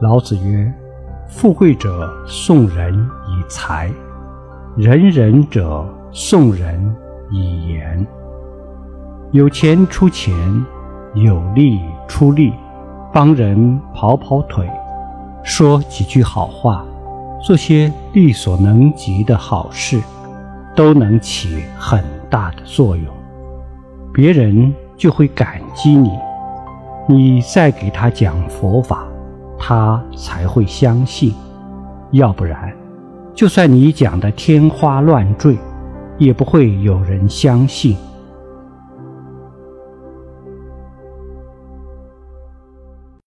[0.00, 0.70] 老子曰
[1.26, 3.90] ：“富贵者送人以财，
[4.76, 6.94] 仁人者送人
[7.30, 8.06] 以言。
[9.32, 10.36] 有钱出钱，
[11.14, 12.52] 有力出力，
[13.10, 14.68] 帮人跑跑腿，
[15.42, 16.84] 说几句好话，
[17.42, 19.98] 做些力所能及的好事，
[20.74, 23.06] 都能起很大的作用。
[24.12, 26.10] 别人就会感激你，
[27.08, 29.06] 你再给他讲佛法。”
[29.68, 31.34] 他才会相信，
[32.12, 32.72] 要不然，
[33.34, 35.58] 就算你讲的天花乱坠，
[36.18, 37.96] 也不会有人相信。